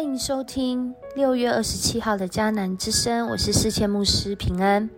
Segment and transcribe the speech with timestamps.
[0.00, 4.88] 欢迎收听六月二十七号的迦南之声，我是世谦牧师平安。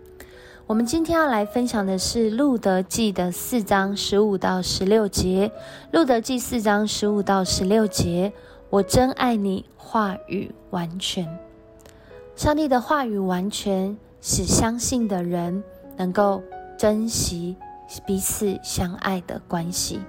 [0.65, 5.49] 我们今天要来分享的是《路德记》的四章十五到十六节，
[5.91, 8.31] 《路德记》四章十五到十六节，
[8.69, 11.27] 我真爱你，话语完全。
[12.37, 15.61] 上帝的话语完全使相信的人
[15.97, 16.41] 能够
[16.77, 17.57] 珍惜
[18.07, 19.99] 彼此相爱的关系，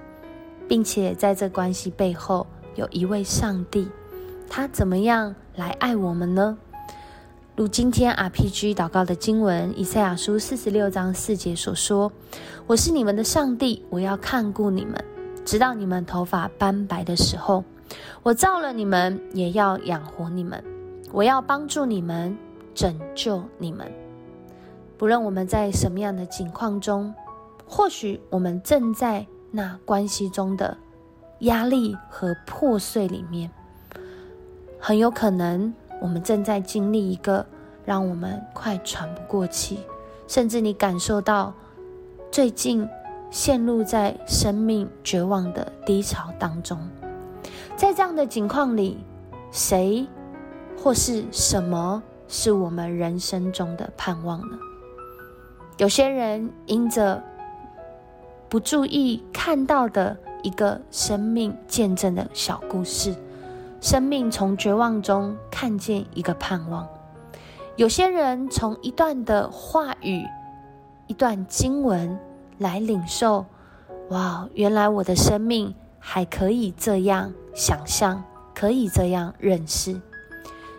[0.69, 3.89] 并且在这关系背后有一位上帝。
[4.49, 6.57] 他怎么样来爱我们呢？
[7.55, 12.11] 如今天 RPG 祷告的经文，以赛亚书四十六章四节所说
[12.67, 14.95] ：“我是你们的上帝，我要看顾你们，
[15.45, 17.63] 直到你们头发斑白的时候。
[18.23, 20.61] 我造了你们，也要养活你们。
[21.11, 22.37] 我要帮助你们，
[22.73, 23.89] 拯救你们。
[24.97, 27.13] 不论我们在什么样的境况中，
[27.67, 30.77] 或许我们正在那关系中的
[31.39, 33.49] 压力和破碎里面。”
[34.87, 37.43] 很有可能，我们正在经历一个
[37.83, 39.79] 让我们快喘不过气，
[40.27, 41.51] 甚至你感受到
[42.29, 42.87] 最近
[43.31, 46.77] 陷入在生命绝望的低潮当中。
[47.75, 48.99] 在这样的境况里，
[49.49, 50.05] 谁
[50.77, 54.59] 或是什么是我们人生中的盼望呢？
[55.77, 57.23] 有些人因着
[58.47, 63.15] 不注意看到的一个生命见证的小故事。
[63.85, 66.87] 生命从绝望中看见一个盼望。
[67.75, 70.25] 有些人从一段的话语、
[71.05, 72.17] 一段经文
[72.57, 73.45] 来领受，
[74.09, 78.23] 哇，原来我的生命还可以这样想象，
[78.55, 80.01] 可以这样认识。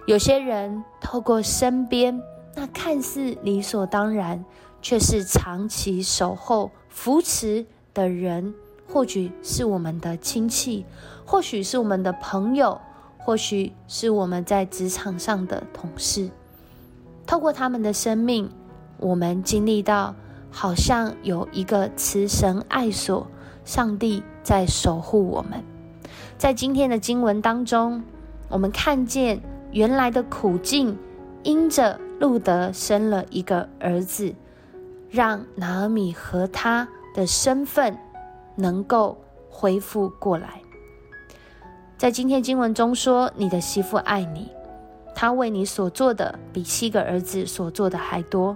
[0.09, 2.21] 有些人透过身边
[2.57, 4.45] 那看似理所当然，
[4.83, 7.65] 却是长期守候扶持
[7.95, 8.53] 的人，
[8.93, 10.85] 或许是我们的亲戚，
[11.25, 12.81] 或许是我们的朋友。
[13.27, 16.31] 或许是我们在职场上的同事，
[17.27, 18.49] 透过他们的生命，
[18.99, 20.15] 我们经历到
[20.49, 23.27] 好像有一个慈神爱所，
[23.65, 25.61] 上帝在守护我们。
[26.39, 28.01] 在今天的经文当中，
[28.49, 29.43] 我们看见
[29.73, 30.97] 原来的苦境，
[31.43, 34.33] 因着路德生了一个儿子，
[35.11, 37.99] 让拿尔米和他的身份
[38.55, 39.19] 能够
[39.51, 40.61] 恢复过来。
[41.99, 44.51] 在今天经文中说：“你的媳妇爱你，
[45.15, 48.55] 她为你所做的比七个儿子所做的还多。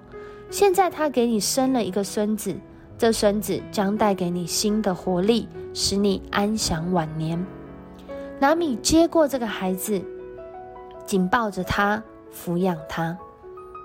[0.51, 2.55] 现在她给你生了一个孙子，
[2.99, 7.43] 这孙子将带给你新的活力，使你安享晚年。”
[8.39, 10.03] 拿米接过这个孩子，
[11.07, 13.17] 紧抱着他，抚养他。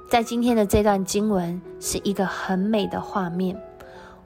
[0.10, 3.58] 在今天的这段经文是一个很美的画面。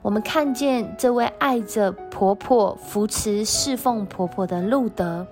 [0.02, 5.26] 我们看见这位爱着婆婆、扶持侍奉婆婆的路德，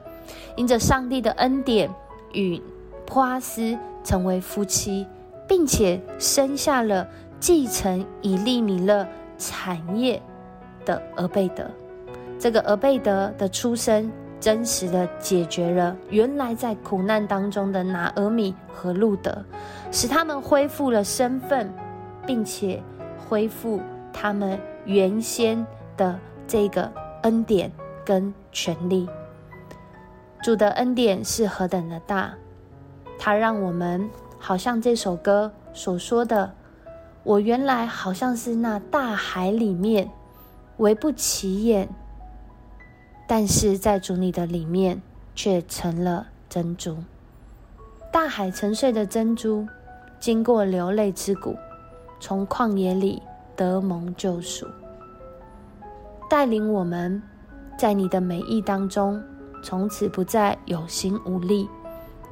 [0.57, 1.89] 因着上帝的恩典，
[2.35, 2.61] 与
[3.07, 5.07] 波阿斯成为夫妻，
[5.49, 7.09] 并且生下了
[7.41, 9.07] 继承以利米勒
[9.39, 10.21] 产业
[10.85, 11.65] 的俄贝德。
[12.39, 19.43] 这个俄贝德的出生，真实的解决了原来在苦难当中的拿俄米和路德，
[19.91, 21.73] 使他们恢复了身份，
[22.27, 22.83] 并且
[23.27, 23.81] 恢复。
[24.21, 25.65] 他们原先
[25.97, 26.91] 的这个
[27.23, 27.71] 恩典
[28.05, 29.09] 跟权利，
[30.43, 32.35] 主的恩典是何等的大！
[33.17, 36.53] 他让我们好像这首歌所说的
[37.23, 40.11] ：“我原来好像是那大海里面
[40.79, 41.89] 微不起眼，
[43.29, 45.01] 但是在主你的里面
[45.37, 46.97] 却成了珍珠。
[48.13, 49.69] 大海沉睡的珍珠，
[50.19, 51.55] 经过流泪之谷，
[52.19, 53.23] 从旷野里。”
[53.59, 54.65] 得蒙救赎，
[56.31, 57.21] 带领我们，
[57.77, 59.21] 在你的美意当中，
[59.65, 61.69] 从此不再有心无力。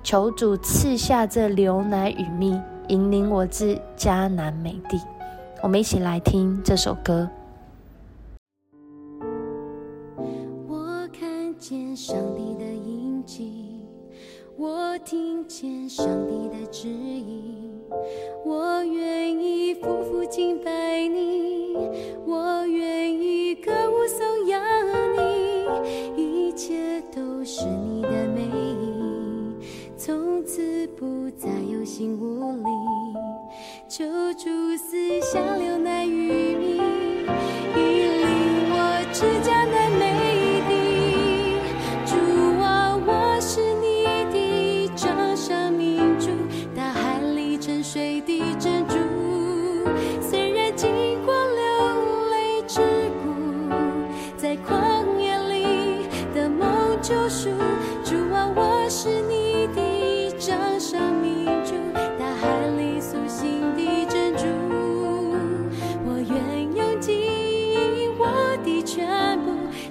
[0.05, 5.01] 求主赐下这流奶与蜜，引领我至迦南美地。
[5.61, 7.29] 我们一起来听这首歌。
[10.69, 13.85] 我看见上帝的印记，
[14.57, 17.36] 我听见上帝的指引。
[31.97, 32.36] 心无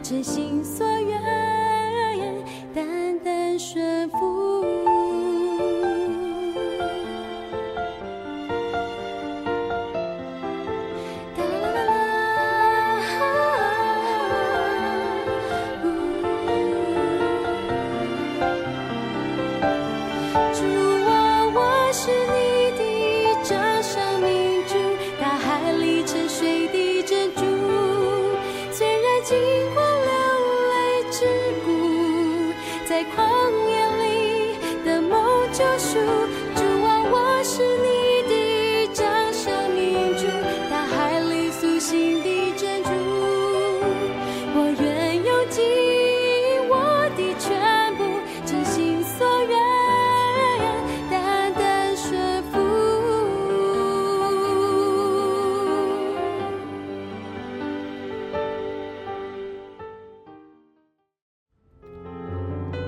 [0.08, 1.45] 真心所愿，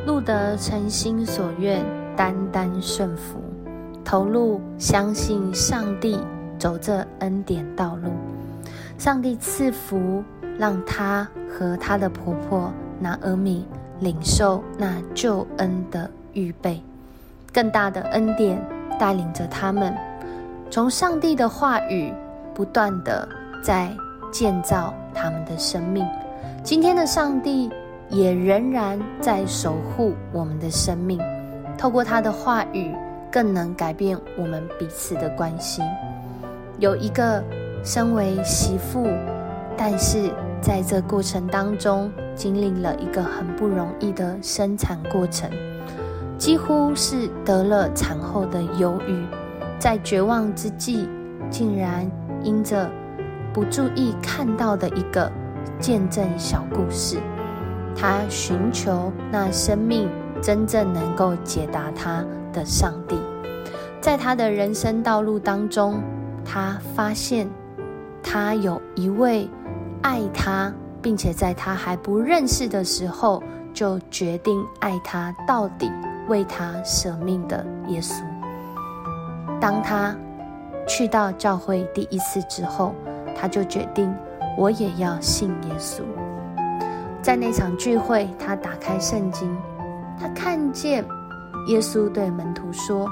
[0.07, 1.83] 路得诚心所愿，
[2.15, 3.41] 单单顺服，
[4.05, 6.17] 投入相信上帝，
[6.57, 8.09] 走这恩典道路。
[8.97, 10.23] 上帝赐福，
[10.57, 12.71] 让他和他的婆婆
[13.01, 13.67] 拿俄米
[13.99, 16.81] 领受那救恩的预备，
[17.51, 18.65] 更大的恩典
[18.97, 19.93] 带领着他们，
[20.71, 22.13] 从上帝的话语
[22.55, 23.27] 不断的
[23.61, 23.91] 在
[24.31, 26.07] 建造他们的生命。
[26.63, 27.69] 今天的上帝
[28.09, 31.19] 也仍然在守护我们的生命，
[31.77, 32.93] 透过他的话语，
[33.31, 35.81] 更能改变我们彼此的关系。
[36.79, 37.43] 有一个
[37.83, 39.07] 身为媳妇，
[39.75, 40.31] 但是
[40.61, 45.49] 在这过程当中，经历了一个很不容易的生产过程，
[46.37, 49.25] 几乎是得了产后的忧郁，
[49.79, 51.09] 在绝望之际，
[51.49, 52.09] 竟然
[52.43, 52.89] 因着
[53.53, 55.31] 不注意看到的一个
[55.79, 57.17] 见证小故事。
[57.99, 60.07] 他寻求那生命
[60.39, 62.23] 真正能够解答他
[62.53, 63.17] 的上帝，
[63.99, 65.99] 在他的人生道路当中，
[66.45, 67.49] 他发现
[68.21, 69.49] 他有一位
[70.03, 70.71] 爱他，
[71.01, 73.41] 并且在他还不认识的时候
[73.73, 75.91] 就决定爱他到底、
[76.27, 78.21] 为他舍命的耶稣。
[79.59, 80.15] 当他
[80.87, 82.93] 去到教会第一次之后，
[83.35, 84.13] 他就决定
[84.55, 86.03] 我也要信耶稣。
[87.27, 89.53] 在那场聚会，他打开圣经，
[90.17, 91.03] 他看见
[91.67, 93.05] 耶稣对门徒说：“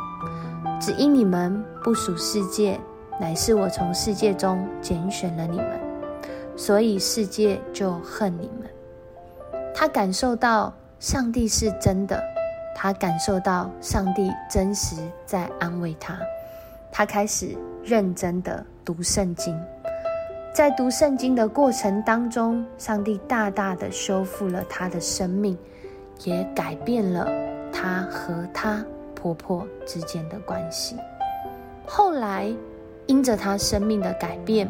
[0.79, 2.79] 只因你们不属世界，
[3.19, 5.67] 乃是我从世界中拣选了你们，
[6.56, 8.69] 所以世界就恨你们。”
[9.75, 12.23] 他感受到上帝是真的，
[12.73, 14.95] 他感受到上帝真实
[15.25, 16.17] 在安慰他，
[16.89, 17.53] 他开始
[17.83, 19.53] 认真的读圣经。
[20.55, 25.57] 在读圣经的过程当中，上帝大大的修复了她的生命，
[26.23, 27.27] 也改变了
[27.74, 28.81] 她和她
[29.13, 30.95] 婆婆之间的关系。
[31.85, 32.50] 后来，
[33.05, 34.65] 因着她生命的改变，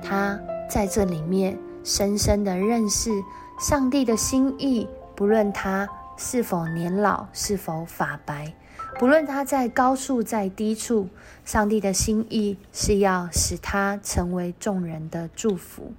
[0.00, 0.38] 她
[0.70, 3.10] 在这里面深深的认识
[3.58, 4.88] 上帝的心意。
[5.16, 8.54] 不论她是否年老，是否发白，
[8.98, 11.08] 不论他在高处在低处。
[11.44, 15.92] 上帝的心意是要使他成为众人的祝福。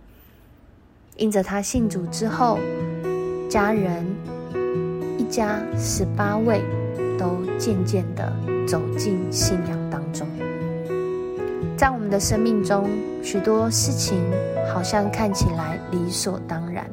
[1.18, 2.58] 因着他信主之后，
[3.48, 4.04] 家人
[5.20, 6.64] 一家十八位
[7.16, 8.34] 都渐渐的
[8.68, 10.28] 走进信仰当中。
[11.78, 12.90] 在我们的生命中，
[13.22, 14.18] 许多事情
[14.74, 16.90] 好像看起来理所当然，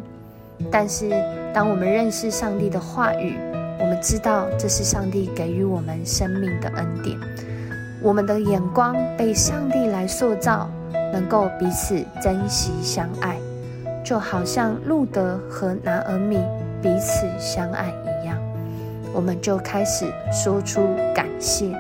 [0.71, 1.09] 但是
[1.55, 3.39] 当我们认识上帝的话语，
[3.93, 7.15] 们知道这是上帝给予我们生命的恩典。
[8.01, 10.71] 我们的眼光被上帝来塑造，
[11.13, 13.37] 能够彼此珍惜相爱，
[14.03, 16.39] 就好像路德和拿尔米
[16.81, 18.39] 彼此相爱一样，
[19.13, 20.81] 我们就开始说出
[21.15, 21.71] 感谢，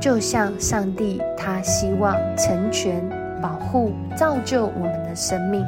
[0.00, 3.00] 就像上帝他希望成全、
[3.40, 5.64] 保护、造就我们的生命，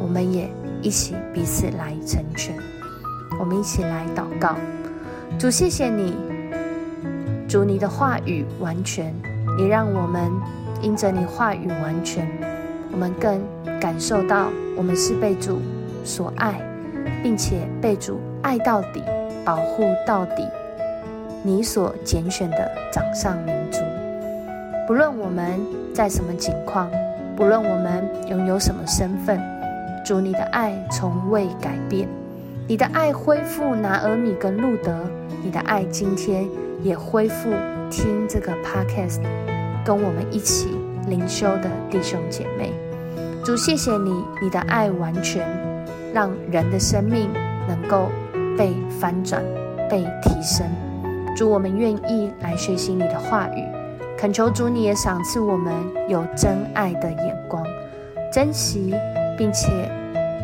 [0.00, 0.48] 我们也
[0.80, 2.54] 一起彼此来成全。
[3.40, 4.54] 我们一起来祷告，
[5.36, 6.16] 主，谢谢你。
[7.48, 9.12] 主，你的话语完全，
[9.58, 10.30] 也让我们
[10.80, 12.28] 因着你话语完全，
[12.92, 13.40] 我们更
[13.80, 15.60] 感受到我们是被主
[16.04, 16.60] 所爱，
[17.22, 19.02] 并且被主爱到底，
[19.44, 20.46] 保护到底。
[21.42, 23.78] 你所拣选的掌上明珠，
[24.86, 25.58] 不论我们
[25.94, 26.90] 在什么境况，
[27.36, 29.40] 不论我们拥有什么身份，
[30.04, 32.08] 主，你的爱从未改变，
[32.68, 34.94] 你的爱恢复拿俄米跟路德，
[35.42, 36.46] 你的爱今天。
[36.80, 37.50] 也恢复
[37.90, 39.20] 听这个 podcast，
[39.84, 40.68] 跟我们一起
[41.08, 42.72] 灵修的弟兄姐妹，
[43.44, 45.44] 主谢谢你，你的爱完全
[46.14, 47.28] 让人的生命
[47.66, 48.06] 能够
[48.56, 49.42] 被翻转、
[49.90, 50.64] 被提升。
[51.34, 53.64] 主，我们愿意来学习你的话语，
[54.16, 55.74] 恳求主你也赏赐我们
[56.08, 57.60] 有真爱的眼光，
[58.32, 58.94] 珍惜
[59.36, 59.90] 并且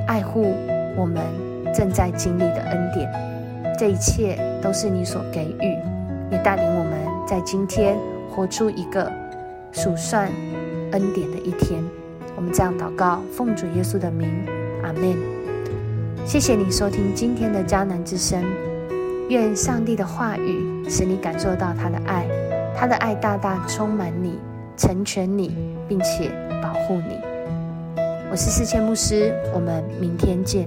[0.09, 0.53] 爱护
[0.97, 1.23] 我们
[1.75, 3.11] 正在经历的恩典。
[3.77, 5.77] 这一切都是你所给予，
[6.31, 6.93] 也带领我们
[7.27, 7.97] 在今天
[8.31, 9.11] 活出一个
[9.73, 10.31] 数算
[10.93, 11.83] 恩典的一天。
[12.37, 14.29] 我们这样祷告，奉主耶稣的名，
[14.83, 15.17] 阿门。
[16.25, 18.43] 谢谢你收听今天的迦南之声，
[19.29, 22.27] 愿上帝的话语使你感受到他的爱，
[22.77, 24.39] 他的爱大大充满你，
[24.77, 25.55] 成全你，
[25.89, 26.31] 并且
[26.63, 27.19] 保护你。
[28.31, 30.67] 我是四千牧师，我们明天见。